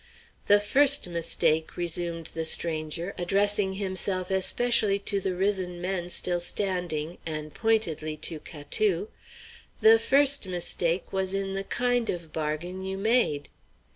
[0.47, 7.19] "The first mistake," resumed the stranger, addressing himself especially to the risen men still standing,
[7.23, 9.09] and pointedly to Catou,
[9.79, 13.49] "the first mistake was in the kind of bargain you made."